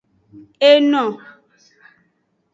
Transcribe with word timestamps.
Eno. 0.73 1.05